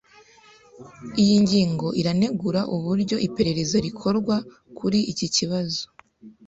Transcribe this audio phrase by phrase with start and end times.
[1.21, 4.35] Iyi ngingo iranegura uburyo iperereza rikorwa
[4.77, 5.81] kuri iki kibazo